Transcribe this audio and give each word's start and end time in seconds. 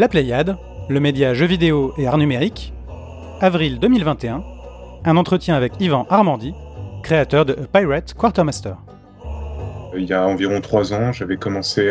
La 0.00 0.08
Pléiade, 0.08 0.56
le 0.88 0.98
média 0.98 1.34
jeux 1.34 1.44
vidéo 1.44 1.92
et 1.98 2.06
art 2.06 2.16
numérique, 2.16 2.72
avril 3.42 3.78
2021, 3.78 4.42
un 5.04 5.16
entretien 5.18 5.54
avec 5.54 5.74
Yvan 5.78 6.06
Armandy, 6.08 6.54
créateur 7.02 7.44
de 7.44 7.52
Pirate 7.70 8.14
Quartermaster. 8.14 8.76
Il 9.94 10.04
y 10.04 10.14
a 10.14 10.26
environ 10.26 10.62
trois 10.62 10.94
ans, 10.94 11.12
j'avais 11.12 11.36
commencé 11.36 11.90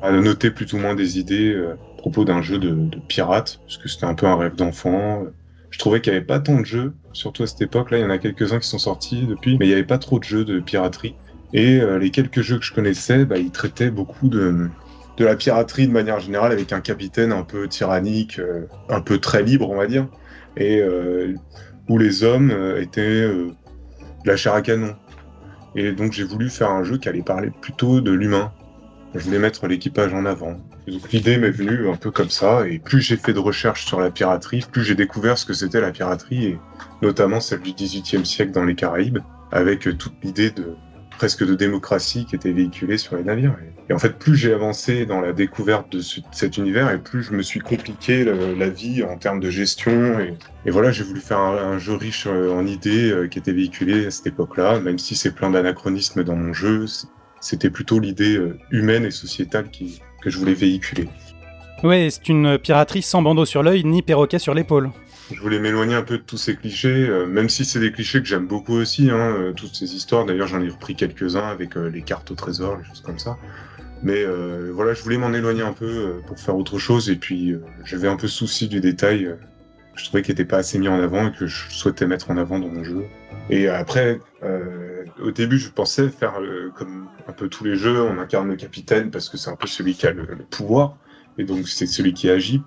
à, 0.00 0.10
noter 0.10 0.50
plus 0.50 0.72
ou 0.72 0.78
moins 0.78 0.94
des 0.94 1.18
idées 1.18 1.52
euh, 1.52 1.74
à 1.74 1.98
propos 1.98 2.24
d'un 2.24 2.40
jeu 2.40 2.58
de, 2.58 2.70
de 2.70 2.98
pirate, 3.08 3.60
parce 3.66 3.76
que 3.76 3.90
c'était 3.90 4.06
un 4.06 4.14
peu 4.14 4.24
un 4.24 4.36
rêve 4.36 4.56
d'enfant. 4.56 5.24
Je 5.68 5.78
trouvais 5.78 6.00
qu'il 6.00 6.14
n'y 6.14 6.16
avait 6.16 6.26
pas 6.26 6.40
tant 6.40 6.60
de 6.60 6.64
jeux, 6.64 6.94
surtout 7.12 7.42
à 7.42 7.46
cette 7.46 7.60
époque. 7.60 7.90
Là, 7.90 7.98
il 7.98 8.00
y 8.00 8.06
en 8.06 8.10
a 8.10 8.16
quelques-uns 8.16 8.58
qui 8.58 8.68
sont 8.68 8.78
sortis 8.78 9.26
depuis, 9.26 9.58
mais 9.58 9.66
il 9.66 9.68
n'y 9.68 9.74
avait 9.74 9.84
pas 9.84 9.98
trop 9.98 10.18
de 10.18 10.24
jeux 10.24 10.46
de 10.46 10.60
piraterie. 10.60 11.14
Et 11.52 11.78
euh, 11.78 11.98
les 11.98 12.08
quelques 12.08 12.40
jeux 12.40 12.58
que 12.58 12.64
je 12.64 12.72
connaissais, 12.72 13.26
bah, 13.26 13.36
ils 13.36 13.50
traitaient 13.50 13.90
beaucoup 13.90 14.30
de, 14.30 14.70
de 15.16 15.24
la 15.24 15.36
piraterie 15.36 15.86
de 15.86 15.92
manière 15.92 16.20
générale, 16.20 16.52
avec 16.52 16.72
un 16.72 16.80
capitaine 16.80 17.32
un 17.32 17.42
peu 17.42 17.68
tyrannique, 17.68 18.38
euh, 18.38 18.66
un 18.88 19.00
peu 19.00 19.18
très 19.18 19.42
libre, 19.42 19.70
on 19.70 19.76
va 19.76 19.86
dire, 19.86 20.08
et 20.56 20.80
euh, 20.80 21.34
où 21.88 21.98
les 21.98 22.24
hommes 22.24 22.52
étaient 22.78 23.26
de 23.26 23.54
la 24.24 24.36
chair 24.36 24.54
à 24.54 24.62
canon. 24.62 24.94
Et 25.74 25.92
donc 25.92 26.12
j'ai 26.12 26.24
voulu 26.24 26.48
faire 26.48 26.70
un 26.70 26.84
jeu 26.84 26.98
qui 26.98 27.08
allait 27.08 27.22
parler 27.22 27.50
plutôt 27.60 28.00
de 28.00 28.10
l'humain. 28.10 28.52
Je 29.14 29.20
voulais 29.20 29.38
mettre 29.38 29.66
l'équipage 29.66 30.14
en 30.14 30.24
avant. 30.24 30.56
l'idée 31.12 31.36
m'est 31.36 31.50
venue 31.50 31.88
un 31.88 31.96
peu 31.96 32.10
comme 32.10 32.30
ça, 32.30 32.66
et 32.68 32.78
plus 32.78 33.00
j'ai 33.00 33.16
fait 33.16 33.32
de 33.32 33.40
recherches 33.40 33.84
sur 33.86 34.00
la 34.00 34.10
piraterie, 34.10 34.64
plus 34.70 34.84
j'ai 34.84 34.94
découvert 34.94 35.36
ce 35.36 35.44
que 35.44 35.52
c'était 35.52 35.80
la 35.80 35.90
piraterie, 35.90 36.46
et 36.46 36.58
notamment 37.02 37.40
celle 37.40 37.60
du 37.60 37.72
XVIIIe 37.72 38.24
siècle 38.24 38.52
dans 38.52 38.64
les 38.64 38.76
Caraïbes, 38.76 39.18
avec 39.50 39.80
toute 39.80 40.14
l'idée 40.22 40.50
de 40.50 40.76
presque 41.20 41.44
de 41.44 41.54
démocratie 41.54 42.24
qui 42.24 42.34
était 42.34 42.50
véhiculée 42.50 42.96
sur 42.96 43.14
les 43.14 43.22
navires. 43.22 43.54
Et, 43.90 43.92
en 43.92 43.98
fait, 43.98 44.18
plus 44.18 44.36
j'ai 44.36 44.54
avancé 44.54 45.04
dans 45.04 45.20
la 45.20 45.34
découverte 45.34 45.92
de 45.92 46.00
cet 46.00 46.56
univers, 46.56 46.90
et 46.90 46.96
plus 46.96 47.22
je 47.22 47.32
me 47.32 47.42
suis 47.42 47.60
compliqué 47.60 48.24
la 48.24 48.70
vie 48.70 49.02
en 49.02 49.18
termes 49.18 49.38
de 49.38 49.50
gestion. 49.50 50.18
Et, 50.64 50.70
voilà, 50.70 50.92
j'ai 50.92 51.04
voulu 51.04 51.20
faire 51.20 51.40
un, 51.40 51.76
jeu 51.76 51.92
riche 51.92 52.26
euh, 52.26 52.54
en 52.54 52.66
idées 52.66 53.10
euh, 53.10 53.28
qui 53.28 53.38
était 53.38 53.52
véhiculé 53.52 54.06
à 54.06 54.10
cette 54.10 54.28
époque-là, 54.28 54.80
même 54.80 54.98
si 54.98 55.14
c'est 55.14 55.34
plein 55.34 55.50
d'anachronismes 55.50 56.24
dans 56.24 56.36
mon 56.36 56.54
jeu. 56.54 56.86
C'était 57.42 57.68
plutôt 57.68 58.00
l'idée 58.00 58.38
euh, 58.38 58.58
humaine 58.70 59.04
et 59.04 59.10
sociétale 59.10 59.66
que 60.22 60.30
je 60.30 60.38
voulais 60.38 60.54
véhiculer. 60.54 61.06
Ouais, 61.82 62.08
c'est 62.10 62.30
une 62.30 62.56
piraterie 62.56 63.02
sans 63.02 63.20
bandeau 63.20 63.44
sur 63.44 63.62
l'œil 63.62 63.84
ni 63.84 64.00
perroquet 64.00 64.38
sur 64.38 64.54
l'épaule 64.54 64.90
je 65.34 65.40
voulais 65.40 65.58
m'éloigner 65.58 65.94
un 65.94 66.02
peu 66.02 66.18
de 66.18 66.22
tous 66.22 66.36
ces 66.36 66.56
clichés, 66.56 67.08
euh, 67.08 67.26
même 67.26 67.48
si 67.48 67.64
c'est 67.64 67.80
des 67.80 67.92
clichés 67.92 68.20
que 68.20 68.26
j'aime 68.26 68.46
beaucoup 68.46 68.74
aussi, 68.74 69.10
hein, 69.10 69.34
euh, 69.36 69.52
toutes 69.52 69.74
ces 69.74 69.94
histoires. 69.94 70.24
D'ailleurs, 70.24 70.48
j'en 70.48 70.60
ai 70.60 70.68
repris 70.68 70.94
quelques-uns 70.96 71.46
avec 71.46 71.76
euh, 71.76 71.88
les 71.88 72.02
cartes 72.02 72.30
au 72.30 72.34
trésor, 72.34 72.78
les 72.78 72.84
choses 72.84 73.00
comme 73.00 73.18
ça. 73.18 73.36
Mais 74.02 74.24
voilà, 74.72 74.94
je 74.94 75.02
voulais 75.02 75.18
m'en 75.18 75.34
éloigner 75.34 75.60
un 75.60 75.74
peu 75.74 76.22
pour 76.26 76.38
faire 76.38 76.56
autre 76.56 76.78
chose. 76.78 77.10
Et 77.10 77.16
puis, 77.16 77.54
j'avais 77.84 78.08
un 78.08 78.16
peu 78.16 78.28
souci 78.28 78.66
du 78.66 78.80
détail. 78.80 79.28
je 79.94 80.04
trouvais 80.06 80.22
qu'il 80.22 80.32
n'était 80.32 80.46
pas 80.46 80.56
assez 80.56 80.78
mis 80.78 80.88
en 80.88 80.98
avant 80.98 81.28
et 81.28 81.32
que 81.32 81.46
je 81.46 81.70
souhaitais 81.70 82.06
mettre 82.06 82.30
en 82.30 82.38
avant 82.38 82.58
dans 82.58 82.68
mon 82.68 82.82
jeu. 82.82 83.04
Et 83.50 83.68
après, 83.68 84.18
au 85.22 85.30
début, 85.32 85.58
je 85.58 85.68
pensais 85.68 86.08
faire 86.08 86.40
comme 86.74 87.08
un 87.28 87.32
peu 87.32 87.48
tous 87.48 87.64
les 87.64 87.76
jeux, 87.76 88.00
on 88.00 88.18
incarne 88.18 88.48
le 88.48 88.56
capitaine 88.56 89.10
parce 89.10 89.28
que 89.28 89.36
c'est 89.36 89.50
un 89.50 89.56
peu 89.56 89.66
celui 89.66 89.92
qui 89.92 90.06
a 90.06 90.12
le 90.12 90.24
pouvoir. 90.48 90.96
Et 91.36 91.44
donc, 91.44 91.68
c'est 91.68 91.84
celui 91.84 92.14
qui 92.14 92.30
agit 92.30 92.62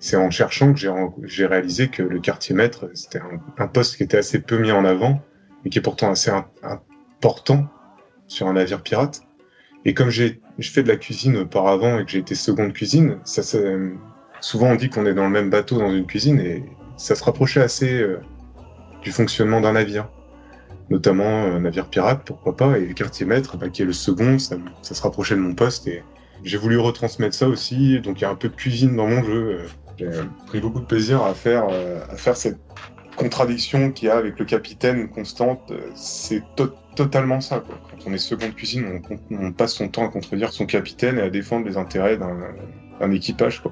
c'est 0.00 0.16
en 0.16 0.30
cherchant 0.30 0.72
que 0.72 0.80
j'ai 1.24 1.46
réalisé 1.46 1.88
que 1.88 2.02
le 2.02 2.20
quartier 2.20 2.54
maître, 2.54 2.90
c'était 2.94 3.20
un, 3.58 3.66
poste 3.66 3.96
qui 3.96 4.04
était 4.04 4.18
assez 4.18 4.40
peu 4.40 4.58
mis 4.58 4.70
en 4.70 4.84
avant, 4.84 5.20
et 5.64 5.70
qui 5.70 5.78
est 5.78 5.82
pourtant 5.82 6.10
assez 6.10 6.30
important 6.62 7.66
sur 8.28 8.46
un 8.46 8.52
navire 8.52 8.82
pirate. 8.82 9.22
Et 9.84 9.94
comme 9.94 10.10
j'ai 10.10 10.40
fait 10.60 10.82
de 10.82 10.88
la 10.88 10.96
cuisine 10.96 11.38
auparavant 11.38 11.98
et 11.98 12.04
que 12.04 12.10
j'ai 12.10 12.18
été 12.18 12.34
seconde 12.34 12.72
cuisine, 12.72 13.18
souvent 14.40 14.68
on 14.68 14.76
dit 14.76 14.88
qu'on 14.88 15.06
est 15.06 15.14
dans 15.14 15.24
le 15.24 15.30
même 15.30 15.50
bateau 15.50 15.78
dans 15.78 15.92
une 15.92 16.06
cuisine, 16.06 16.38
et 16.38 16.64
ça 16.96 17.14
se 17.14 17.24
rapprochait 17.24 17.62
assez 17.62 18.00
euh, 18.00 18.20
du 19.02 19.10
fonctionnement 19.10 19.60
d'un 19.60 19.72
navire. 19.72 20.08
Notamment 20.90 21.44
un 21.44 21.60
navire 21.60 21.88
pirate, 21.88 22.22
pourquoi 22.24 22.56
pas, 22.56 22.78
et 22.78 22.86
le 22.86 22.94
quartier 22.94 23.26
maître, 23.26 23.56
bah, 23.56 23.68
qui 23.68 23.82
est 23.82 23.84
le 23.84 23.92
second, 23.92 24.38
ça, 24.38 24.56
ça 24.82 24.94
se 24.94 25.02
rapprochait 25.02 25.34
de 25.34 25.40
mon 25.40 25.54
poste, 25.54 25.86
et 25.86 26.02
j'ai 26.44 26.56
voulu 26.56 26.78
retransmettre 26.78 27.34
ça 27.34 27.48
aussi, 27.48 28.00
donc 28.00 28.20
il 28.20 28.22
y 28.22 28.24
a 28.24 28.30
un 28.30 28.36
peu 28.36 28.48
de 28.48 28.54
cuisine 28.54 28.94
dans 28.94 29.08
mon 29.08 29.22
jeu. 29.24 29.58
Euh, 29.60 29.66
j'ai 29.98 30.10
pris 30.46 30.60
beaucoup 30.60 30.80
de 30.80 30.84
plaisir 30.84 31.22
à 31.24 31.34
faire, 31.34 31.66
euh, 31.70 32.00
à 32.10 32.16
faire 32.16 32.36
cette 32.36 32.58
contradiction 33.16 33.90
qu'il 33.90 34.08
y 34.08 34.10
a 34.10 34.16
avec 34.16 34.38
le 34.38 34.44
capitaine 34.44 35.08
constante. 35.08 35.60
Euh, 35.70 35.90
c'est 35.94 36.42
totalement 36.94 37.40
ça. 37.40 37.62
Quand 37.66 38.10
on 38.10 38.12
est 38.12 38.18
seconde 38.18 38.54
cuisine, 38.54 39.02
on, 39.30 39.52
passe 39.52 39.74
son 39.74 39.88
temps 39.88 40.06
à 40.06 40.08
contredire 40.08 40.52
son 40.52 40.66
capitaine 40.66 41.18
et 41.18 41.22
à 41.22 41.30
défendre 41.30 41.66
les 41.66 41.76
intérêts 41.76 42.16
d'un 42.16 43.10
équipage. 43.10 43.62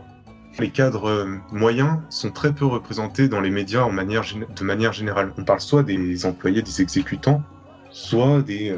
Les 0.58 0.70
cadres 0.70 1.08
euh, 1.08 1.36
moyens 1.52 1.98
sont 2.08 2.30
très 2.30 2.52
peu 2.52 2.66
représentés 2.66 3.28
dans 3.28 3.40
les 3.40 3.50
médias 3.50 3.86
de 3.86 4.64
manière 4.64 4.92
générale. 4.92 5.32
On 5.38 5.44
parle 5.44 5.60
soit 5.60 5.82
des 5.82 6.26
employés, 6.26 6.62
des 6.62 6.82
exécutants, 6.82 7.42
soit 7.90 8.42
des, 8.42 8.74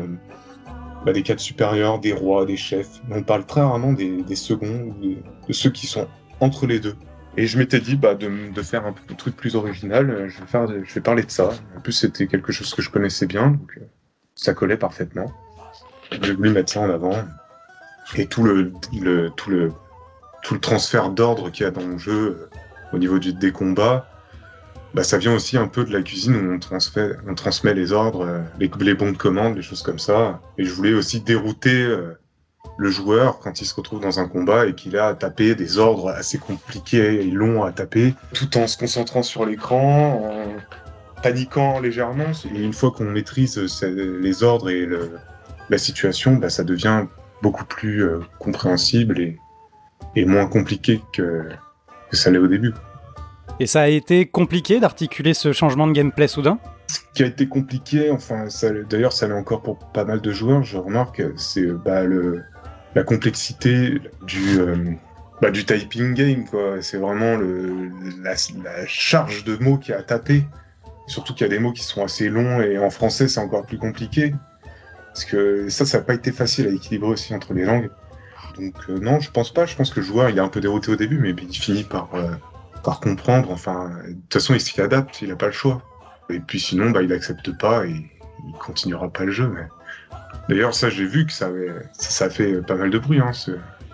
bah, 1.07 1.13
cadres 1.13 1.41
supérieurs, 1.41 1.99
des 1.99 2.13
rois, 2.13 2.45
des 2.45 2.57
chefs. 2.57 3.01
On 3.11 3.23
parle 3.23 3.47
très 3.47 3.61
rarement 3.61 3.93
des, 3.93 4.23
des 4.23 4.37
seconds, 4.37 4.95
de 5.01 5.53
ceux 5.53 5.71
qui 5.71 5.87
sont 5.87 6.09
entre 6.41 6.67
les 6.67 6.81
deux. 6.81 6.97
Et 7.39 7.47
je 7.47 7.57
m'étais 7.57 7.79
dit 7.79 7.95
bah, 7.95 8.17
de, 8.17 8.53
de, 8.53 8.63
faire 8.63 8.85
un 8.85 8.93
truc 9.17 9.37
plus 9.37 9.55
original, 9.55 10.11
euh, 10.11 10.29
je 10.29 10.41
vais, 10.41 10.47
faire, 10.47 10.67
je 10.67 10.93
vais 10.93 11.01
parler 11.01 11.23
de 11.23 11.31
ça. 11.31 11.51
En 11.77 11.81
plus, 11.81 11.93
c'était 11.93 12.27
quelque 12.27 12.51
chose 12.51 12.75
que 12.75 12.83
je 12.83 12.91
connaissais 12.91 13.27
bien, 13.27 13.53
donc 13.53 13.79
euh, 13.79 13.83
ça 14.35 14.55
collait 14.55 14.77
parfaitement. 14.77 15.33
J'ai 16.21 16.35
voulu 16.35 16.51
mettre 16.51 16.73
ça 16.73 16.81
en 16.81 16.91
avant. 16.91 17.15
Et 18.17 18.27
tout 18.27 18.43
le, 18.43 18.73
le 19.01 19.31
tout 19.37 19.51
le, 19.51 19.71
tout 20.43 20.55
le 20.55 20.59
transfert 20.59 21.11
d'ordre 21.11 21.51
qu'il 21.51 21.63
y 21.63 21.67
a 21.69 21.71
dans 21.71 21.87
le 21.87 21.97
jeu 21.97 22.13
euh, 22.13 22.57
au 22.93 22.99
niveau 22.99 23.21
du, 23.21 23.33
des 23.33 23.53
combats, 23.53 24.09
bah, 24.93 25.05
ça 25.05 25.17
vient 25.17 25.33
aussi 25.33 25.57
un 25.57 25.69
peu 25.69 25.85
de 25.85 25.93
la 25.93 26.03
cuisine 26.03 26.35
où 26.35 26.53
on, 26.53 26.59
transmet, 26.59 27.11
on 27.29 27.37
transmet 27.37 27.73
les 27.73 27.93
ordres, 27.93 28.43
les, 28.59 28.69
les, 28.81 28.95
bons 28.95 29.13
de 29.13 29.17
commande, 29.17 29.55
les 29.55 29.63
choses 29.63 29.83
comme 29.83 30.01
ça. 30.01 30.41
Et 30.59 30.65
je 30.65 30.73
voulais 30.73 30.93
aussi 30.93 31.21
dérouter 31.21 31.87
le 32.77 32.91
joueur 32.91 33.41
quand 33.41 33.61
il 33.61 33.67
se 33.67 33.75
retrouve 33.75 34.01
dans 34.01 34.21
un 34.21 34.29
combat 34.29 34.67
et 34.67 34.75
qu'il 34.75 34.97
a 34.97 35.09
à 35.09 35.15
taper 35.15 35.55
des 35.55 35.79
ordres 35.79 36.11
assez 36.11 36.39
compliqués 36.39 37.23
et 37.23 37.31
longs 37.31 37.65
à 37.65 37.73
taper, 37.73 38.15
tout 38.33 38.57
en 38.57 38.67
se 38.67 38.77
concentrant 38.77 39.23
sur 39.23 39.45
l'écran, 39.45 40.33
en 40.33 41.23
paniquant 41.23 41.81
légèrement. 41.81 42.33
Et 42.55 42.63
une 42.63 42.73
fois 42.73 42.93
qu'on 42.93 43.05
maîtrise 43.05 43.59
les 43.93 44.43
ordres 44.43 44.71
et 44.71 44.89
la 45.69 45.79
situation, 45.79 46.37
bah, 46.37 46.51
ça 46.51 46.65
devient 46.65 47.07
beaucoup 47.43 47.65
plus 47.65 48.05
euh, 48.05 48.21
compréhensible 48.39 49.21
et, 49.21 49.39
moins 50.25 50.47
compliqué 50.47 51.01
que, 51.13 51.49
ça 52.13 52.31
l'est 52.31 52.39
au 52.39 52.49
début. 52.49 52.73
Et 53.61 53.67
ça 53.67 53.83
a 53.83 53.89
été 53.89 54.27
compliqué 54.27 54.81
d'articuler 54.81 55.35
ce 55.35 55.53
changement 55.53 55.87
de 55.87 55.93
gameplay 55.93 56.27
soudain? 56.27 56.59
Ce 56.89 57.01
qui 57.15 57.23
a 57.23 57.27
été 57.27 57.49
compliqué, 57.49 58.11
enfin, 58.11 58.47
d'ailleurs, 58.89 59.13
ça 59.13 59.29
l'est 59.29 59.35
encore 59.35 59.63
pour 59.63 59.79
pas 59.79 60.05
mal 60.05 60.21
de 60.21 60.33
joueurs, 60.33 60.63
je 60.63 60.79
remarque, 60.79 61.23
c'est 61.37 61.67
bah, 61.67 62.03
la 62.95 63.03
complexité 63.03 64.01
du, 64.27 64.59
euh, 64.59 64.77
bah, 65.41 65.51
du 65.51 65.65
typing 65.65 66.15
game. 66.15 66.45
quoi. 66.45 66.81
C'est 66.81 66.99
vraiment 66.99 67.37
le, 67.37 67.91
la, 68.23 68.35
charge 68.87 69.45
de 69.45 69.57
mots 69.57 69.79
qu'il 69.79 69.93
y 69.93 69.95
a 69.95 70.01
à 70.01 70.03
taper. 70.03 70.45
Surtout 71.07 71.33
qu'il 71.35 71.47
y 71.47 71.51
a 71.51 71.51
des 71.51 71.59
mots 71.59 71.73
qui 71.73 71.85
sont 71.85 72.05
assez 72.05 72.29
longs 72.29 72.61
et 72.61 72.79
en 72.79 72.91
français 72.91 73.29
c'est 73.29 73.41
encore 73.41 73.65
plus 73.65 73.79
compliqué. 73.79 74.35
Parce 75.07 75.25
que 75.25 75.69
ça, 75.69 75.87
ça 75.87 75.99
n'a 75.99 76.05
pas 76.05 76.15
été 76.15 76.33
facile 76.33 76.67
à 76.69 76.71
équilibrer 76.71 77.11
aussi 77.11 77.35
entre 77.35 77.55
les 77.55 77.65
langues. 77.65 77.91
Donc 78.59 78.75
euh, 78.89 78.99
non, 78.99 79.21
je 79.21 79.31
pense 79.31 79.53
pas. 79.53 79.65
Je 79.65 79.75
pense 79.75 79.91
que 79.91 80.01
le 80.01 80.07
joueur 80.07 80.29
il 80.29 80.37
est 80.37 80.41
un 80.41 80.49
peu 80.49 80.61
dérouté 80.61 80.91
au 80.93 80.97
début, 80.97 81.19
mais 81.19 81.31
il 81.31 81.57
finit 81.57 81.85
par, 81.85 82.09
euh, 82.15 82.31
par 82.85 83.01
comprendre. 83.01 83.51
Enfin, 83.51 83.91
de 84.07 84.13
toute 84.13 84.35
façon, 84.35 84.55
il 84.55 84.61
s'y 84.61 84.81
adapte, 84.81 85.23
il 85.23 85.29
n'a 85.29 85.37
pas 85.37 85.47
le 85.47 85.53
choix. 85.53 85.83
Et 86.31 86.41
puis 86.41 86.61
sinon, 86.61 86.91
bah, 86.91 87.03
il 87.03 87.13
accepte 87.13 87.57
pas 87.57 87.87
et 87.87 87.91
il 88.47 88.53
continuera 88.59 89.09
pas 89.09 89.25
le 89.25 89.33
jeu. 89.33 89.53
D'ailleurs, 90.49 90.75
ça, 90.75 90.89
j'ai 90.89 91.05
vu 91.05 91.27
que 91.27 91.33
ça, 91.33 91.51
fait 92.31 92.63
pas 92.63 92.75
mal 92.75 92.91
de 92.91 92.99
bruit, 92.99 93.21
hein, 93.21 93.33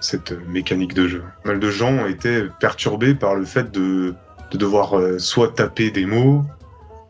cette 0.00 0.32
mécanique 0.48 0.94
de 0.94 1.08
jeu. 1.08 1.24
Pas 1.42 1.50
mal 1.50 1.60
de 1.60 1.70
gens 1.70 2.06
été 2.06 2.44
perturbés 2.60 3.14
par 3.14 3.34
le 3.34 3.44
fait 3.44 3.70
de, 3.70 4.14
devoir 4.52 4.96
euh, 4.96 5.18
soit 5.18 5.52
taper 5.54 5.90
des 5.90 6.06
mots, 6.06 6.44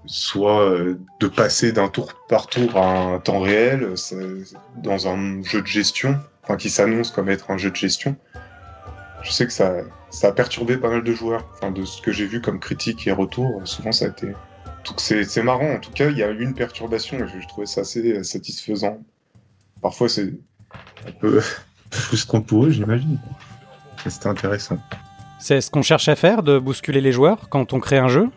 soit 0.06 0.62
euh, 0.62 0.98
de 1.20 1.26
passer 1.26 1.72
d'un 1.72 1.88
tour 1.88 2.14
par 2.28 2.46
tour 2.46 2.76
à 2.78 2.86
un 2.86 3.18
temps 3.18 3.40
réel 3.40 3.90
dans 4.82 5.08
un 5.08 5.42
jeu 5.42 5.60
de 5.60 5.66
gestion, 5.66 6.18
enfin 6.42 6.56
qui 6.56 6.70
s'annonce 6.70 7.10
comme 7.10 7.28
être 7.28 7.50
un 7.50 7.58
jeu 7.58 7.70
de 7.70 7.76
gestion. 7.76 8.16
Je 9.22 9.30
sais 9.30 9.46
que 9.46 9.52
ça, 9.52 9.74
ça 10.10 10.28
a 10.28 10.32
perturbé 10.32 10.76
pas 10.76 10.88
mal 10.88 11.02
de 11.02 11.12
joueurs. 11.12 11.46
Enfin, 11.54 11.70
de 11.70 11.84
ce 11.84 12.00
que 12.00 12.12
j'ai 12.12 12.26
vu 12.26 12.40
comme 12.40 12.60
critique 12.60 13.06
et 13.06 13.12
retour, 13.12 13.60
souvent 13.64 13.92
ça 13.92 14.06
a 14.06 14.08
été. 14.08 14.28
C'est 14.96 15.42
marrant, 15.42 15.74
en 15.74 15.80
tout 15.80 15.92
cas, 15.92 16.10
il 16.10 16.18
y 16.18 16.22
a 16.22 16.30
eu 16.30 16.42
une 16.42 16.54
perturbation 16.54 17.18
et 17.18 17.26
je 17.28 17.48
trouvais 17.48 17.66
ça 17.66 17.82
assez 17.82 18.22
satisfaisant 18.24 19.00
parfois 19.84 20.08
c'est 20.08 20.32
un 21.06 21.12
peu 21.20 21.42
frustrant 21.90 22.40
pour 22.40 22.64
eux, 22.64 22.70
j'imagine. 22.70 23.18
C'était 24.08 24.28
intéressant. 24.28 24.78
C'est 25.38 25.60
ce 25.60 25.70
qu'on 25.70 25.82
cherche 25.82 26.08
à 26.08 26.16
faire, 26.16 26.42
de 26.42 26.58
bousculer 26.58 27.02
les 27.02 27.12
joueurs 27.12 27.50
quand 27.50 27.74
on 27.74 27.80
crée 27.80 27.98
un 27.98 28.08
jeu? 28.08 28.30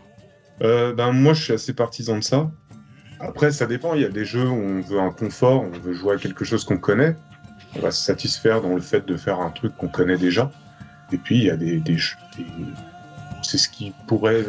Euh, 0.60 0.92
ben, 0.92 1.12
Moi, 1.12 1.32
je 1.32 1.42
suis 1.44 1.52
assez 1.54 1.72
partisan 1.72 2.16
de 2.16 2.22
ça. 2.22 2.50
Après, 3.18 3.50
ça 3.50 3.64
dépend. 3.64 3.94
Il 3.94 4.02
y 4.02 4.04
a 4.04 4.10
des 4.10 4.26
jeux 4.26 4.46
où 4.46 4.54
on 4.54 4.80
veut 4.82 5.00
un 5.00 5.10
confort, 5.10 5.62
on 5.62 5.78
veut 5.78 5.94
jouer 5.94 6.16
à 6.16 6.18
quelque 6.18 6.44
chose 6.44 6.64
qu'on 6.64 6.76
connaît. 6.76 7.16
On 7.76 7.80
va 7.80 7.90
se 7.92 8.02
satisfaire 8.02 8.60
dans 8.60 8.74
le 8.74 8.82
fait 8.82 9.06
de 9.06 9.16
faire 9.16 9.40
un 9.40 9.50
truc 9.50 9.74
qu'on 9.78 9.88
connaît 9.88 10.18
déjà. 10.18 10.50
Et 11.12 11.16
puis 11.16 11.38
il 11.38 11.44
y 11.44 11.50
a 11.50 11.56
des, 11.56 11.80
des, 11.80 11.96
c'est 13.42 13.58
ce 13.58 13.68
qui 13.70 13.94
pourrait 14.06 14.44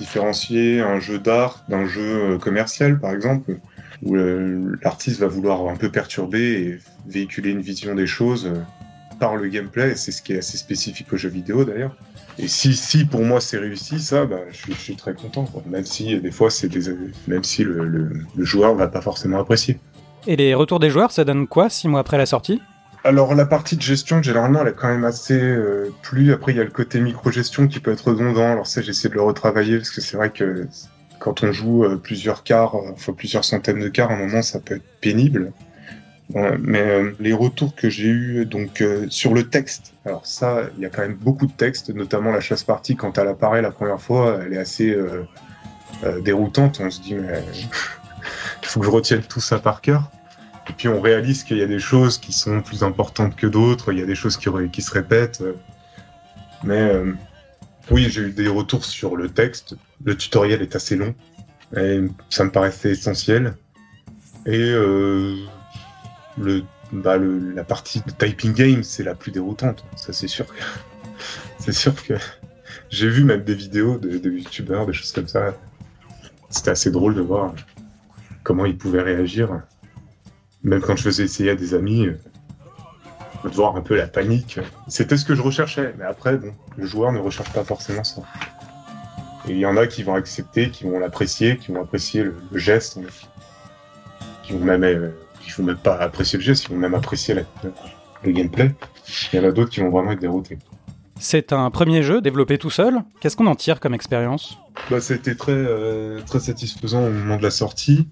différencier 0.00 0.80
un 0.80 0.98
jeu 0.98 1.18
d'art 1.18 1.62
d'un 1.68 1.86
jeu 1.86 2.38
commercial, 2.38 2.98
par 2.98 3.12
exemple, 3.12 3.58
où 4.02 4.16
l'artiste 4.82 5.20
va 5.20 5.26
vouloir 5.26 5.68
un 5.68 5.76
peu 5.76 5.90
perturber 5.90 6.62
et 6.62 6.78
véhiculer 7.06 7.50
une 7.50 7.60
vision 7.60 7.94
des 7.94 8.06
choses 8.06 8.50
par 9.20 9.36
le 9.36 9.46
gameplay. 9.48 9.94
C'est 9.96 10.10
ce 10.10 10.22
qui 10.22 10.32
est 10.32 10.38
assez 10.38 10.56
spécifique 10.56 11.12
aux 11.12 11.18
jeux 11.18 11.28
vidéo 11.28 11.64
d'ailleurs. 11.64 11.94
Et 12.38 12.48
si, 12.48 12.74
si 12.74 13.04
pour 13.04 13.22
moi 13.22 13.40
c'est 13.40 13.58
réussi, 13.58 14.00
ça, 14.00 14.24
bah, 14.24 14.40
je, 14.50 14.72
suis, 14.72 14.96
très 14.96 15.12
content. 15.12 15.46
Même 15.66 15.84
si 15.84 16.18
des 16.18 16.30
fois 16.30 16.50
c'est 16.50 16.68
des, 16.68 16.90
même 17.28 17.44
si 17.44 17.62
le, 17.62 17.84
le, 17.84 18.10
le 18.34 18.44
joueur 18.44 18.74
va 18.74 18.88
pas 18.88 19.02
forcément 19.02 19.38
apprécier. 19.38 19.78
Et 20.26 20.36
les 20.36 20.54
retours 20.54 20.80
des 20.80 20.90
joueurs, 20.90 21.12
ça 21.12 21.24
donne 21.24 21.46
quoi 21.46 21.68
six 21.68 21.88
mois 21.88 22.00
après 22.00 22.16
la 22.16 22.26
sortie? 22.26 22.60
Alors 23.04 23.34
la 23.34 23.46
partie 23.46 23.76
de 23.76 23.82
gestion, 23.82 24.22
généralement, 24.22 24.60
elle 24.62 24.68
est 24.68 24.76
quand 24.76 24.88
même 24.88 25.04
assez 25.04 25.40
euh, 25.40 25.90
plus. 26.02 26.32
Après, 26.32 26.52
il 26.52 26.58
y 26.58 26.60
a 26.60 26.64
le 26.64 26.70
côté 26.70 27.00
micro-gestion 27.00 27.66
qui 27.66 27.80
peut 27.80 27.92
être 27.92 28.08
redondant. 28.08 28.52
Alors 28.52 28.66
ça, 28.66 28.82
j'essaie 28.82 29.08
de 29.08 29.14
le 29.14 29.22
retravailler 29.22 29.78
parce 29.78 29.90
que 29.90 30.00
c'est 30.00 30.16
vrai 30.16 30.30
que 30.30 30.66
quand 31.18 31.42
on 31.42 31.52
joue 31.52 31.84
euh, 31.84 31.96
plusieurs 31.96 32.44
quarts, 32.44 32.74
euh, 32.74 32.90
enfin 32.92 33.12
plusieurs 33.12 33.44
centaines 33.44 33.80
de 33.80 33.88
quarts, 33.88 34.10
à 34.10 34.14
un 34.14 34.18
moment, 34.18 34.42
ça 34.42 34.60
peut 34.60 34.76
être 34.76 35.00
pénible. 35.00 35.52
mais 36.60 37.02
les 37.18 37.32
retours 37.32 37.74
que 37.74 37.88
j'ai 37.90 38.08
eu 38.08 38.46
donc 38.46 38.84
sur 39.08 39.34
le 39.34 39.48
texte, 39.48 39.94
alors 40.04 40.24
ça, 40.26 40.62
il 40.76 40.82
y 40.82 40.86
a 40.86 40.88
quand 40.88 41.02
même 41.02 41.16
beaucoup 41.16 41.46
de 41.46 41.52
texte, 41.52 41.90
notamment 41.90 42.30
la 42.30 42.40
chasse 42.40 42.62
partie 42.62 42.94
quand 42.94 43.18
elle 43.18 43.26
apparaît 43.26 43.62
la 43.62 43.72
première 43.72 44.00
fois, 44.00 44.38
elle 44.44 44.52
est 44.52 44.58
assez 44.58 44.96
déroutante. 46.22 46.80
On 46.80 46.88
se 46.88 47.00
dit 47.00 47.14
mais 47.14 47.42
il 48.62 48.66
faut 48.68 48.78
que 48.78 48.86
je 48.86 48.90
retienne 48.92 49.22
tout 49.22 49.40
ça 49.40 49.58
par 49.58 49.80
cœur. 49.80 50.08
Et 50.70 50.72
puis 50.72 50.86
on 50.86 51.00
réalise 51.00 51.42
qu'il 51.42 51.56
y 51.56 51.62
a 51.62 51.66
des 51.66 51.80
choses 51.80 52.16
qui 52.16 52.32
sont 52.32 52.62
plus 52.62 52.84
importantes 52.84 53.34
que 53.34 53.48
d'autres, 53.48 53.92
il 53.92 53.98
y 53.98 54.02
a 54.02 54.06
des 54.06 54.14
choses 54.14 54.36
qui, 54.36 54.82
se 54.82 54.90
répètent. 54.92 55.42
Mais 56.62 56.80
euh, 56.80 57.12
oui, 57.90 58.08
j'ai 58.08 58.20
eu 58.20 58.30
des 58.30 58.46
retours 58.46 58.84
sur 58.84 59.16
le 59.16 59.28
texte. 59.28 59.74
Le 60.04 60.16
tutoriel 60.16 60.62
est 60.62 60.76
assez 60.76 60.94
long. 60.94 61.12
Ça 62.28 62.44
me 62.44 62.52
paraissait 62.52 62.92
essentiel. 62.92 63.56
Et 64.46 64.70
euh, 64.70 65.34
le, 66.38 66.62
bah, 66.92 67.16
le, 67.16 67.52
la 67.52 67.64
partie 67.64 68.00
de 68.06 68.12
typing 68.12 68.52
game, 68.52 68.84
c'est 68.84 69.02
la 69.02 69.16
plus 69.16 69.32
déroutante. 69.32 69.84
Ça, 69.96 70.12
c'est 70.12 70.28
sûr. 70.28 70.46
c'est 71.58 71.72
sûr 71.72 72.00
que 72.00 72.14
j'ai 72.90 73.08
vu 73.08 73.24
même 73.24 73.42
des 73.42 73.56
vidéos 73.56 73.98
de 73.98 74.30
youtubeurs, 74.30 74.86
des 74.86 74.92
choses 74.92 75.10
comme 75.10 75.26
ça. 75.26 75.52
C'était 76.48 76.70
assez 76.70 76.92
drôle 76.92 77.16
de 77.16 77.22
voir 77.22 77.54
comment 78.44 78.66
ils 78.66 78.78
pouvaient 78.78 79.02
réagir. 79.02 79.62
Même 80.62 80.80
quand 80.80 80.96
je 80.96 81.02
faisais 81.04 81.24
essayer 81.24 81.50
à 81.50 81.54
des 81.54 81.74
amis, 81.74 82.06
euh, 82.06 82.18
de 83.44 83.48
voir 83.48 83.76
un 83.76 83.80
peu 83.80 83.96
la 83.96 84.06
panique. 84.06 84.58
C'était 84.88 85.16
ce 85.16 85.24
que 85.24 85.34
je 85.34 85.42
recherchais, 85.42 85.94
mais 85.98 86.04
après, 86.04 86.36
bon, 86.36 86.52
le 86.76 86.86
joueur 86.86 87.12
ne 87.12 87.18
recherche 87.18 87.50
pas 87.52 87.64
forcément 87.64 88.04
ça. 88.04 88.22
Et 89.48 89.52
il 89.52 89.58
y 89.58 89.66
en 89.66 89.76
a 89.76 89.86
qui 89.86 90.02
vont 90.02 90.14
accepter, 90.14 90.70
qui 90.70 90.84
vont 90.84 90.98
l'apprécier, 90.98 91.56
qui 91.56 91.72
vont 91.72 91.82
apprécier 91.82 92.24
le, 92.24 92.58
geste, 92.58 92.98
qui 94.42 94.52
vont 94.52 94.60
même, 94.60 94.84
euh, 94.84 95.10
qui 95.40 95.50
vont 95.52 95.64
même 95.64 95.78
pas 95.78 95.96
apprécier 95.96 96.38
le 96.38 96.44
geste, 96.44 96.66
qui 96.66 96.72
vont 96.72 96.78
même 96.78 96.94
apprécier 96.94 97.34
le 97.34 98.32
gameplay. 98.32 98.74
Il 99.32 99.40
y 99.40 99.42
en 99.42 99.48
a 99.48 99.52
d'autres 99.52 99.70
qui 99.70 99.80
vont 99.80 99.90
vraiment 99.90 100.12
être 100.12 100.20
déroutés. 100.20 100.58
C'est 101.18 101.52
un 101.52 101.70
premier 101.70 102.02
jeu 102.02 102.22
développé 102.22 102.56
tout 102.56 102.70
seul. 102.70 103.02
Qu'est-ce 103.20 103.36
qu'on 103.36 103.46
en 103.46 103.54
tire 103.54 103.78
comme 103.78 103.92
expérience? 103.92 104.58
Bah, 104.90 105.00
C'était 105.00 105.34
très, 105.34 105.52
euh, 105.52 106.20
très 106.22 106.40
satisfaisant 106.40 107.04
au 107.04 107.10
moment 107.10 107.36
de 107.36 107.42
la 107.42 107.50
sortie. 107.50 108.08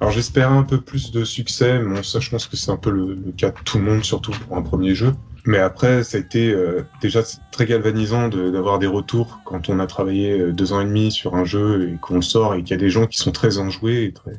Alors 0.00 0.12
j'espérais 0.12 0.54
un 0.54 0.62
peu 0.62 0.80
plus 0.80 1.10
de 1.10 1.24
succès, 1.24 1.78
mais 1.78 2.02
ça 2.02 2.20
je 2.20 2.28
pense 2.28 2.46
que 2.46 2.56
c'est 2.56 2.70
un 2.70 2.76
peu 2.76 2.90
le, 2.90 3.16
cas 3.36 3.50
de 3.50 3.56
tout 3.64 3.78
le 3.78 3.84
monde, 3.84 4.04
surtout 4.04 4.32
pour 4.32 4.56
un 4.56 4.62
premier 4.62 4.94
jeu. 4.94 5.14
Mais 5.46 5.58
après, 5.58 6.02
ça 6.02 6.18
a 6.18 6.20
été 6.20 6.50
euh, 6.50 6.82
déjà 7.00 7.22
très 7.52 7.66
galvanisant 7.66 8.28
d'avoir 8.28 8.78
des 8.78 8.88
retours 8.88 9.40
quand 9.44 9.68
on 9.70 9.78
a 9.78 9.86
travaillé 9.86 10.38
euh, 10.38 10.52
deux 10.52 10.72
ans 10.72 10.80
et 10.80 10.84
demi 10.84 11.12
sur 11.12 11.34
un 11.34 11.44
jeu 11.44 11.88
et 11.88 11.96
qu'on 11.98 12.16
le 12.16 12.22
sort 12.22 12.54
et 12.54 12.62
qu'il 12.62 12.72
y 12.72 12.74
a 12.74 12.80
des 12.80 12.90
gens 12.90 13.06
qui 13.06 13.16
sont 13.18 13.30
très 13.30 13.58
enjoués 13.58 14.04
et 14.04 14.12
très, 14.12 14.32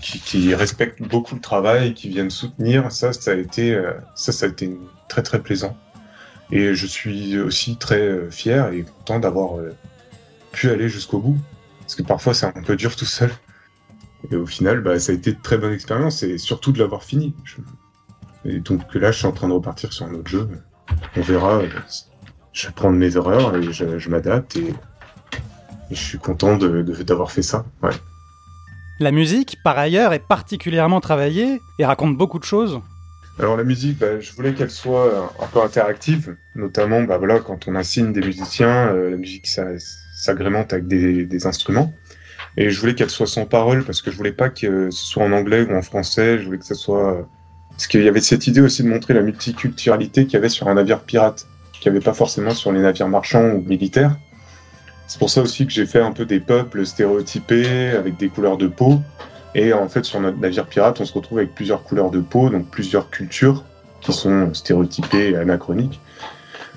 qui, 0.00 0.20
qui, 0.20 0.54
respectent 0.54 1.02
beaucoup 1.02 1.34
le 1.34 1.40
travail, 1.40 1.92
qui 1.92 2.08
viennent 2.08 2.30
soutenir. 2.30 2.90
Ça, 2.92 3.12
ça 3.12 3.32
a 3.32 3.34
été, 3.34 3.74
euh, 3.74 3.92
ça, 4.14 4.32
ça 4.32 4.46
a 4.46 4.48
été 4.48 4.78
très 5.08 5.22
très 5.22 5.42
plaisant. 5.42 5.76
Et 6.50 6.74
je 6.74 6.86
suis 6.86 7.36
aussi 7.38 7.76
très 7.76 8.30
fier 8.30 8.72
et 8.72 8.84
content 8.84 9.18
d'avoir 9.18 9.60
pu 10.52 10.70
aller 10.70 10.88
jusqu'au 10.88 11.18
bout. 11.18 11.36
Parce 11.80 11.94
que 11.94 12.02
parfois 12.02 12.32
c'est 12.32 12.46
un 12.46 12.62
peu 12.62 12.76
dur 12.76 12.96
tout 12.96 13.04
seul. 13.04 13.30
Et 14.30 14.36
au 14.36 14.46
final, 14.46 14.80
bah, 14.80 14.98
ça 14.98 15.12
a 15.12 15.14
été 15.14 15.30
une 15.30 15.40
très 15.40 15.58
bonne 15.58 15.72
expérience 15.72 16.22
et 16.22 16.38
surtout 16.38 16.72
de 16.72 16.78
l'avoir 16.78 17.04
fini. 17.04 17.34
Et 18.44 18.60
donc 18.60 18.94
là, 18.94 19.12
je 19.12 19.18
suis 19.18 19.26
en 19.26 19.32
train 19.32 19.48
de 19.48 19.52
repartir 19.52 19.92
sur 19.92 20.06
un 20.06 20.14
autre 20.14 20.28
jeu. 20.28 20.48
On 21.16 21.20
verra. 21.20 21.62
Je 22.52 22.66
vais 22.66 22.72
prendre 22.72 22.96
mes 22.96 23.16
erreurs 23.16 23.56
et 23.56 23.72
je, 23.72 24.08
m'adapte 24.08 24.56
et... 24.56 24.74
je 25.90 25.96
suis 25.96 26.18
content 26.18 26.56
d'avoir 26.56 27.30
fait 27.30 27.42
ça. 27.42 27.64
Ouais. 27.82 27.92
La 29.00 29.12
musique, 29.12 29.58
par 29.62 29.78
ailleurs, 29.78 30.12
est 30.12 30.26
particulièrement 30.26 31.00
travaillée 31.00 31.60
et 31.78 31.86
raconte 31.86 32.16
beaucoup 32.16 32.40
de 32.40 32.44
choses. 32.44 32.80
Alors 33.38 33.56
la 33.56 33.62
musique, 33.62 33.98
bah, 33.98 34.18
je 34.18 34.32
voulais 34.32 34.52
qu'elle 34.52 34.70
soit 34.70 35.32
un 35.40 35.46
peu 35.46 35.62
interactive, 35.62 36.36
notamment 36.56 37.02
bah, 37.02 37.18
voilà, 37.18 37.38
quand 37.38 37.68
on 37.68 37.76
assigne 37.76 38.12
des 38.12 38.20
musiciens, 38.20 38.88
euh, 38.88 39.10
la 39.10 39.16
musique 39.16 39.46
s'agrémente 39.46 40.72
avec 40.72 40.88
des, 40.88 41.24
des 41.24 41.46
instruments. 41.46 41.94
Et 42.56 42.70
je 42.70 42.80
voulais 42.80 42.94
qu'elle 42.94 43.10
soit 43.10 43.26
sans 43.26 43.44
parole 43.44 43.84
parce 43.84 44.02
que 44.02 44.10
je 44.10 44.16
voulais 44.16 44.32
pas 44.32 44.48
que 44.48 44.90
ce 44.90 45.06
soit 45.06 45.24
en 45.24 45.32
anglais 45.32 45.62
ou 45.62 45.76
en 45.76 45.82
français. 45.82 46.38
Je 46.38 46.46
voulais 46.46 46.58
que 46.58 46.64
ce 46.64 46.74
soit. 46.74 47.26
Parce 47.70 47.86
qu'il 47.86 48.02
y 48.02 48.08
avait 48.08 48.20
cette 48.20 48.46
idée 48.46 48.60
aussi 48.60 48.82
de 48.82 48.88
montrer 48.88 49.14
la 49.14 49.22
multiculturalité 49.22 50.24
qu'il 50.24 50.34
y 50.34 50.36
avait 50.36 50.48
sur 50.48 50.66
un 50.68 50.74
navire 50.74 51.00
pirate, 51.00 51.46
qu'il 51.72 51.92
n'y 51.92 51.96
avait 51.96 52.04
pas 52.04 52.14
forcément 52.14 52.50
sur 52.50 52.72
les 52.72 52.80
navires 52.80 53.08
marchands 53.08 53.50
ou 53.50 53.60
militaires. 53.60 54.16
C'est 55.06 55.18
pour 55.18 55.30
ça 55.30 55.40
aussi 55.42 55.66
que 55.66 55.72
j'ai 55.72 55.86
fait 55.86 56.00
un 56.00 56.12
peu 56.12 56.26
des 56.26 56.40
peuples 56.40 56.84
stéréotypés 56.84 57.90
avec 57.90 58.16
des 58.16 58.28
couleurs 58.28 58.56
de 58.56 58.66
peau. 58.66 59.00
Et 59.54 59.72
en 59.72 59.88
fait, 59.88 60.04
sur 60.04 60.20
notre 60.20 60.38
navire 60.38 60.66
pirate, 60.66 61.00
on 61.00 61.04
se 61.04 61.12
retrouve 61.12 61.38
avec 61.38 61.54
plusieurs 61.54 61.82
couleurs 61.82 62.10
de 62.10 62.20
peau, 62.20 62.50
donc 62.50 62.68
plusieurs 62.68 63.08
cultures 63.10 63.64
qui 64.00 64.12
sont 64.12 64.52
stéréotypées 64.52 65.30
et 65.30 65.36
anachroniques 65.36 66.00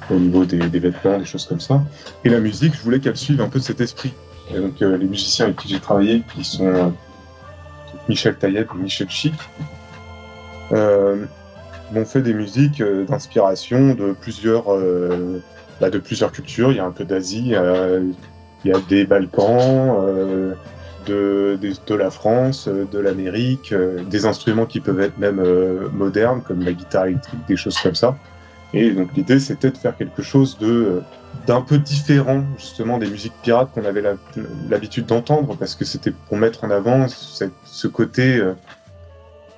au 0.09 0.15
niveau 0.15 0.45
des, 0.45 0.57
des 0.57 0.79
vêtements, 0.79 1.17
des 1.17 1.25
choses 1.25 1.45
comme 1.45 1.59
ça. 1.59 1.83
Et 2.23 2.29
la 2.29 2.39
musique, 2.39 2.73
je 2.75 2.81
voulais 2.81 2.99
qu'elle 2.99 3.17
suive 3.17 3.41
un 3.41 3.49
peu 3.49 3.59
cet 3.59 3.81
esprit. 3.81 4.13
Et 4.49 4.59
donc 4.59 4.81
euh, 4.81 4.97
les 4.97 5.05
musiciens 5.05 5.45
avec 5.45 5.57
qui 5.57 5.69
j'ai 5.69 5.79
travaillé, 5.79 6.23
qui 6.33 6.43
sont 6.43 6.67
euh, 6.67 6.89
Michel 8.09 8.35
Taillet 8.35 8.61
et 8.61 8.77
Michel 8.77 9.09
Chic, 9.09 9.33
euh, 10.71 11.25
m'ont 11.91 12.05
fait 12.05 12.21
des 12.21 12.33
musiques 12.33 12.81
d'inspiration 12.81 13.93
de 13.93 14.13
plusieurs, 14.13 14.65
bah, 15.81 15.89
de 15.89 15.99
plusieurs 15.99 16.31
cultures. 16.31 16.71
Il 16.71 16.77
y 16.77 16.79
a 16.79 16.85
un 16.85 16.91
peu 16.91 17.03
d'Asie, 17.03 17.53
il 18.63 18.71
y 18.71 18.73
a 18.73 18.79
des 18.87 19.05
Balkans, 19.05 20.55
de, 21.05 21.59
de, 21.59 21.95
la 21.95 22.09
France, 22.09 22.69
de 22.69 22.97
l'Amérique, 22.97 23.73
des 24.09 24.25
instruments 24.25 24.65
qui 24.65 24.79
peuvent 24.79 25.01
être 25.01 25.17
même 25.17 25.43
modernes, 25.91 26.41
comme 26.41 26.63
la 26.63 26.71
guitare 26.71 27.07
électrique, 27.07 27.41
des 27.45 27.57
choses 27.57 27.77
comme 27.77 27.95
ça. 27.95 28.15
Et 28.73 28.91
donc 28.91 29.09
l'idée, 29.15 29.39
c'était 29.39 29.71
de 29.71 29.77
faire 29.77 29.97
quelque 29.97 30.21
chose 30.21 30.57
de 30.57 31.01
d'un 31.47 31.61
peu 31.61 31.77
différent 31.77 32.43
justement 32.57 32.97
des 32.97 33.07
musiques 33.07 33.33
pirates 33.41 33.71
qu'on 33.73 33.85
avait 33.85 34.03
l'habitude 34.69 35.05
d'entendre, 35.05 35.55
parce 35.57 35.75
que 35.75 35.85
c'était 35.85 36.11
pour 36.11 36.37
mettre 36.37 36.63
en 36.63 36.69
avant 36.69 37.07
ce 37.07 37.87
côté 37.87 38.37
euh, 38.37 38.53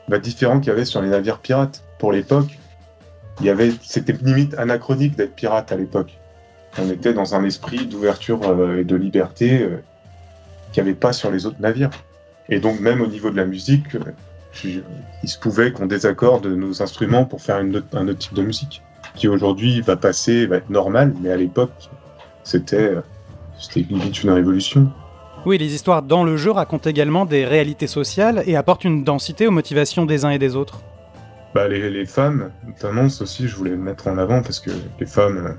bah, 0.07 0.19
différent 0.19 0.59
qu'il 0.59 0.69
y 0.69 0.71
avait 0.71 0.85
sur 0.85 1.01
les 1.01 1.09
navires 1.09 1.39
pirates. 1.39 1.83
Pour 1.99 2.11
l'époque, 2.11 2.57
il 3.39 3.47
y 3.47 3.49
avait, 3.49 3.71
c'était 3.81 4.13
limite 4.13 4.53
anachronique 4.55 5.15
d'être 5.15 5.35
pirate 5.35 5.71
à 5.71 5.75
l'époque. 5.75 6.17
On 6.79 6.89
était 6.89 7.13
dans 7.13 7.35
un 7.35 7.43
esprit 7.43 7.85
d'ouverture 7.85 8.47
euh, 8.47 8.79
et 8.79 8.83
de 8.83 8.95
liberté 8.95 9.63
euh, 9.63 9.77
qu'il 10.71 10.83
n'y 10.83 10.89
avait 10.89 10.97
pas 10.97 11.11
sur 11.11 11.31
les 11.31 11.45
autres 11.45 11.59
navires. 11.59 11.91
Et 12.49 12.59
donc 12.59 12.79
même 12.79 13.01
au 13.01 13.07
niveau 13.07 13.29
de 13.29 13.37
la 13.37 13.45
musique, 13.45 13.97
il 14.63 14.83
se 15.29 15.39
pouvait 15.39 15.71
qu'on 15.71 15.85
désaccorde 15.85 16.45
nos 16.45 16.81
instruments 16.81 17.25
pour 17.25 17.41
faire 17.41 17.57
un 17.57 17.73
autre 17.73 18.17
type 18.19 18.33
de 18.33 18.43
musique 18.43 18.83
qui 19.15 19.27
aujourd'hui 19.27 19.81
va 19.81 19.95
passer, 19.95 20.45
va 20.45 20.57
être 20.57 20.69
normal, 20.69 21.13
mais 21.21 21.31
à 21.31 21.37
l'époque, 21.37 21.89
c'était 22.43 22.91
limite 23.75 24.23
une 24.23 24.31
révolution. 24.31 24.91
Oui, 25.45 25.57
les 25.57 25.73
histoires 25.73 26.01
dans 26.01 26.23
le 26.23 26.37
jeu 26.37 26.51
racontent 26.51 26.89
également 26.89 27.25
des 27.25 27.45
réalités 27.45 27.87
sociales 27.87 28.43
et 28.45 28.55
apportent 28.55 28.85
une 28.85 29.03
densité 29.03 29.47
aux 29.47 29.51
motivations 29.51 30.05
des 30.05 30.25
uns 30.25 30.29
et 30.29 30.39
des 30.39 30.55
autres. 30.55 30.81
Bah, 31.53 31.67
les, 31.67 31.89
les 31.89 32.05
femmes, 32.05 32.51
notamment, 32.65 33.09
ça 33.09 33.23
aussi, 33.23 33.47
je 33.47 33.55
voulais 33.55 33.71
le 33.71 33.77
mettre 33.77 34.07
en 34.07 34.17
avant 34.17 34.41
parce 34.41 34.59
que 34.59 34.71
les 34.99 35.05
femmes, 35.05 35.37
euh, 35.45 35.53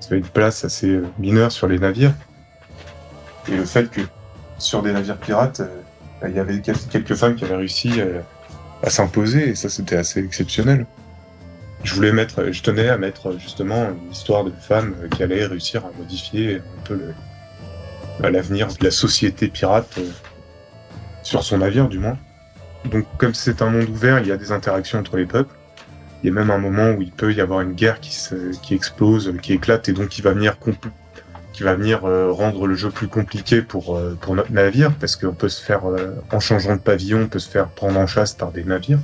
ça 0.00 0.16
une 0.16 0.22
place 0.22 0.64
assez 0.64 0.88
euh, 0.88 1.06
mineure 1.18 1.52
sur 1.52 1.68
les 1.68 1.78
navires. 1.78 2.14
Et 3.48 3.56
le 3.56 3.64
fait 3.64 3.90
que 3.90 4.00
sur 4.58 4.82
des 4.82 4.92
navires 4.92 5.18
pirates, 5.18 5.60
euh, 5.60 5.80
bah, 6.20 6.28
il 6.28 6.34
y 6.34 6.38
avait 6.38 6.60
quelques 6.60 7.14
femmes 7.14 7.36
qui 7.36 7.44
avaient 7.44 7.56
réussi 7.56 8.00
à 8.82 8.90
s'imposer 8.90 9.50
et 9.50 9.54
ça, 9.54 9.68
c'était 9.68 9.96
assez 9.96 10.24
exceptionnel 10.24 10.86
je 11.84 11.94
voulais 11.94 12.12
mettre, 12.12 12.52
je 12.52 12.62
tenais 12.62 12.88
à 12.88 12.96
mettre 12.96 13.38
justement 13.38 13.88
une 13.90 14.12
histoire 14.12 14.44
de 14.44 14.50
femme 14.50 14.94
qui 15.10 15.22
allait 15.22 15.46
réussir 15.46 15.84
à 15.84 15.90
modifier 15.98 16.56
un 16.56 16.82
peu 16.84 17.00
bah, 18.20 18.30
l'avenir 18.30 18.68
de 18.68 18.84
la 18.84 18.90
société 18.90 19.48
pirate 19.48 19.98
euh, 19.98 20.08
sur 21.22 21.42
son 21.42 21.58
navire 21.58 21.88
du 21.88 21.98
moins. 21.98 22.18
Donc 22.84 23.06
comme 23.18 23.34
c'est 23.34 23.62
un 23.62 23.70
monde 23.70 23.88
ouvert, 23.88 24.20
il 24.20 24.28
y 24.28 24.32
a 24.32 24.36
des 24.36 24.52
interactions 24.52 24.98
entre 24.98 25.16
les 25.16 25.26
peuples. 25.26 25.54
Il 26.22 26.28
y 26.28 26.30
a 26.30 26.32
même 26.32 26.50
un 26.50 26.58
moment 26.58 26.90
où 26.90 27.02
il 27.02 27.10
peut 27.10 27.32
y 27.32 27.40
avoir 27.40 27.62
une 27.62 27.72
guerre 27.72 27.98
qui, 27.98 28.16
qui 28.62 28.74
explose, 28.74 29.32
qui 29.42 29.54
éclate, 29.54 29.88
et 29.88 29.92
donc 29.92 30.08
qui 30.08 30.22
va 30.22 30.32
venir, 30.32 30.56
qui 31.52 31.64
va 31.64 31.74
venir 31.74 32.02
rendre 32.02 32.68
le 32.68 32.76
jeu 32.76 32.90
plus 32.90 33.08
compliqué 33.08 33.60
pour, 33.60 34.00
pour 34.20 34.36
notre 34.36 34.52
navire, 34.52 34.92
parce 35.00 35.16
qu'on 35.16 35.34
peut 35.34 35.48
se 35.48 35.60
faire, 35.60 35.82
en 36.30 36.38
changeant 36.38 36.76
de 36.76 36.80
pavillon, 36.80 37.22
on 37.22 37.26
peut 37.26 37.40
se 37.40 37.50
faire 37.50 37.66
prendre 37.70 37.98
en 37.98 38.06
chasse 38.06 38.34
par 38.34 38.52
des 38.52 38.62
navires. 38.62 39.00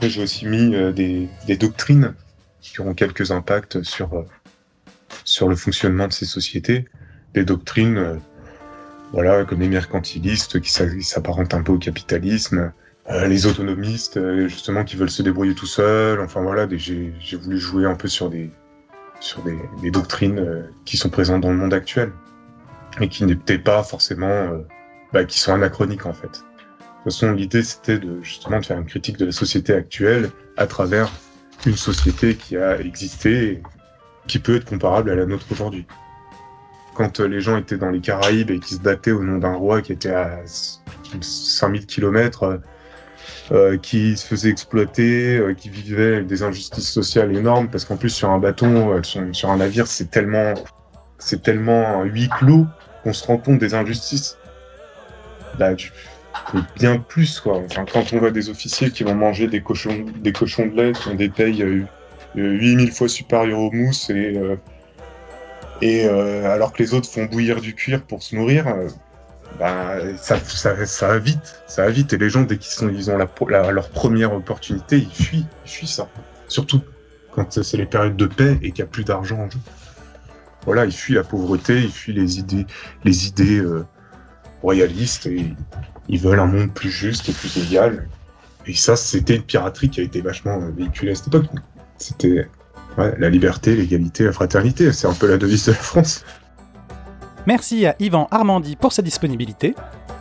Après, 0.00 0.08
j'ai 0.08 0.22
aussi 0.22 0.46
mis 0.46 0.70
des, 0.94 1.28
des, 1.46 1.56
doctrines 1.58 2.14
qui 2.62 2.80
auront 2.80 2.94
quelques 2.94 3.32
impacts 3.32 3.82
sur, 3.82 4.24
sur 5.24 5.46
le 5.46 5.56
fonctionnement 5.56 6.08
de 6.08 6.12
ces 6.14 6.24
sociétés. 6.24 6.86
Des 7.34 7.44
doctrines 7.44 8.18
voilà, 9.12 9.44
comme 9.44 9.60
les 9.60 9.68
mercantilistes 9.68 10.60
qui 10.60 10.70
s'apparentent 10.70 11.54
un 11.54 11.62
peu 11.62 11.72
au 11.72 11.78
capitalisme, 11.78 12.72
euh, 13.10 13.26
les 13.26 13.46
autonomistes 13.46 14.16
euh, 14.16 14.46
justement 14.46 14.84
qui 14.84 14.96
veulent 14.96 15.10
se 15.10 15.22
débrouiller 15.22 15.54
tout 15.54 15.66
seuls. 15.66 16.20
Enfin 16.20 16.42
voilà, 16.42 16.68
j'ai 16.70 17.36
voulu 17.36 17.58
jouer 17.58 17.86
un 17.86 17.96
peu 17.96 18.08
sur 18.08 18.30
des 18.30 18.50
sur 19.20 19.42
des, 19.42 19.58
des 19.82 19.90
doctrines 19.90 20.38
euh, 20.38 20.62
qui 20.84 20.96
sont 20.96 21.10
présentes 21.10 21.42
dans 21.42 21.50
le 21.50 21.56
monde 21.56 21.74
actuel 21.74 22.12
et 23.00 23.08
qui 23.08 23.24
n'étaient 23.24 23.58
pas 23.58 23.82
forcément, 23.82 24.64
bah, 25.12 25.24
qui 25.24 25.38
sont 25.38 25.52
anachroniques 25.52 26.06
en 26.06 26.12
fait. 26.12 26.42
De 27.00 27.04
toute 27.04 27.12
façon, 27.12 27.32
l'idée 27.32 27.62
c'était 27.62 27.98
de 27.98 28.22
justement 28.22 28.60
de 28.60 28.66
faire 28.66 28.78
une 28.78 28.86
critique 28.86 29.16
de 29.16 29.26
la 29.26 29.32
société 29.32 29.72
actuelle 29.72 30.30
à 30.56 30.66
travers 30.66 31.10
une 31.66 31.76
société 31.76 32.34
qui 32.36 32.56
a 32.56 32.78
existé, 32.80 33.52
et 33.52 33.62
qui 34.26 34.38
peut 34.38 34.56
être 34.56 34.66
comparable 34.66 35.10
à 35.10 35.14
la 35.14 35.26
nôtre 35.26 35.46
aujourd'hui 35.50 35.86
quand 37.00 37.20
euh, 37.20 37.28
les 37.28 37.40
gens 37.40 37.56
étaient 37.56 37.78
dans 37.78 37.88
les 37.88 38.00
Caraïbes 38.00 38.50
et 38.50 38.58
qui 38.58 38.74
se 38.74 38.80
battaient 38.80 39.12
au 39.12 39.22
nom 39.22 39.38
d'un 39.38 39.54
roi 39.54 39.80
qui 39.80 39.92
était 39.92 40.12
à 40.12 40.40
5000 41.20 41.86
km, 41.86 42.42
euh, 42.42 42.58
euh, 43.52 43.78
qui 43.78 44.18
se 44.18 44.26
faisait 44.26 44.50
exploiter, 44.50 45.40
qui 45.56 45.70
vivait 45.70 46.22
des 46.22 46.42
injustices 46.42 46.90
sociales 46.90 47.34
énormes, 47.34 47.68
parce 47.68 47.86
qu'en 47.86 47.96
plus 47.96 48.10
sur 48.10 48.28
un 48.28 48.38
bâton, 48.38 49.02
sur, 49.02 49.50
un 49.50 49.56
navire, 49.56 49.86
c'est 49.86 50.10
tellement, 50.10 50.54
c'est 51.18 51.42
tellement 51.42 52.04
huis 52.04 52.28
clos 52.28 52.66
qu'on 53.02 53.14
se 53.14 53.26
rend 53.26 53.38
compte 53.38 53.58
des 53.58 53.72
injustices. 53.74 54.36
Là, 55.58 55.74
tu 55.74 55.90
bien 56.76 56.98
plus 56.98 57.40
quoi. 57.40 57.62
quand 57.92 58.12
on 58.12 58.18
voit 58.18 58.30
des 58.30 58.50
officiers 58.50 58.90
qui 58.90 59.04
vont 59.04 59.14
manger 59.14 59.46
des 59.46 59.60
cochons, 59.60 60.04
des 60.16 60.32
cochons 60.32 60.66
de 60.66 60.76
lait 60.76 60.92
qui 60.92 61.08
ont 61.08 61.14
des 61.14 61.30
tailles 61.30 61.86
8000 62.34 62.92
fois 62.92 63.08
supérieures 63.08 63.58
aux 63.58 63.72
mousses 63.72 64.10
et 64.10 64.38
et 65.82 66.06
euh, 66.06 66.52
alors 66.52 66.72
que 66.72 66.82
les 66.82 66.94
autres 66.94 67.08
font 67.08 67.24
bouillir 67.24 67.60
du 67.60 67.74
cuir 67.74 68.02
pour 68.02 68.22
se 68.22 68.36
nourrir, 68.36 68.68
euh, 68.68 68.88
bah, 69.58 69.96
ça, 70.16 70.38
ça, 70.38 70.86
ça, 70.86 71.18
va 71.18 71.26
ça 71.66 71.86
va. 71.86 71.90
Et 71.90 72.16
les 72.18 72.30
gens, 72.30 72.42
dès 72.42 72.58
qu'ils 72.58 73.10
ont 73.10 73.16
leur 73.16 73.88
première 73.88 74.32
opportunité, 74.34 74.98
ils 74.98 75.24
fuient, 75.24 75.46
ils 75.64 75.70
fuient 75.70 75.86
ça. 75.86 76.08
Surtout 76.48 76.82
quand 77.32 77.62
c'est 77.62 77.76
les 77.76 77.86
périodes 77.86 78.16
de 78.16 78.26
paix 78.26 78.58
et 78.62 78.72
qu'il 78.72 78.84
n'y 78.84 78.88
a 78.88 78.92
plus 78.92 79.04
d'argent 79.04 79.38
en 79.38 79.50
jeu. 79.50 79.58
Voilà, 80.66 80.84
ils 80.84 80.92
fuient 80.92 81.14
la 81.14 81.24
pauvreté, 81.24 81.80
ils 81.80 81.92
fuient 81.92 82.12
les 82.12 82.38
idées, 82.38 82.66
les 83.04 83.28
idées 83.28 83.60
euh, 83.60 83.86
royalistes 84.62 85.26
et 85.26 85.54
ils 86.08 86.18
veulent 86.18 86.40
un 86.40 86.46
monde 86.46 86.72
plus 86.72 86.90
juste 86.90 87.28
et 87.28 87.32
plus 87.32 87.56
égal. 87.58 88.08
Et 88.66 88.74
ça, 88.74 88.96
c'était 88.96 89.36
une 89.36 89.42
piraterie 89.42 89.88
qui 89.88 90.00
a 90.00 90.04
été 90.04 90.20
vachement 90.20 90.58
véhiculée 90.76 91.12
à 91.12 91.14
cette 91.14 91.28
époque. 91.28 91.46
C'était 91.98 92.48
la 92.96 93.30
liberté, 93.30 93.74
l'égalité, 93.74 94.24
la 94.24 94.32
fraternité, 94.32 94.92
c'est 94.92 95.06
un 95.06 95.14
peu 95.14 95.28
la 95.28 95.38
devise 95.38 95.66
de 95.66 95.72
la 95.72 95.78
France. 95.78 96.24
Merci 97.46 97.86
à 97.86 97.96
Yvan 97.98 98.28
Armandy 98.30 98.76
pour 98.76 98.92
sa 98.92 99.02
disponibilité. 99.02 99.74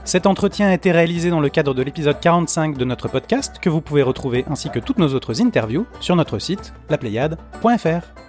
Cet 0.05 0.25
entretien 0.25 0.67
a 0.69 0.73
été 0.73 0.91
réalisé 0.91 1.29
dans 1.29 1.41
le 1.41 1.49
cadre 1.49 1.73
de 1.73 1.83
l'épisode 1.83 2.19
45 2.19 2.77
de 2.77 2.85
notre 2.85 3.09
podcast 3.09 3.57
que 3.61 3.69
vous 3.69 3.81
pouvez 3.81 4.01
retrouver 4.01 4.45
ainsi 4.49 4.69
que 4.69 4.79
toutes 4.79 4.97
nos 4.97 5.13
autres 5.13 5.41
interviews 5.41 5.85
sur 5.99 6.15
notre 6.15 6.39
site 6.39 6.73
lapléiade.fr. 6.89 8.28